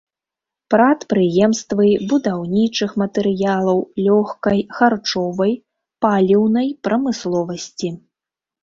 Прадпрыемствы 0.73 1.87
будаўнічых 2.13 2.91
матэрыялаў, 3.03 3.77
лёгкай, 4.09 4.59
харчовай, 4.81 5.53
паліўнай 6.07 6.67
прамысловасці. 6.89 7.89